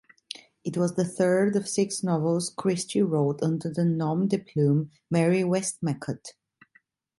[0.63, 6.33] It was the third of six novels Christie wrote under the nom-de-plume Mary Westmacott.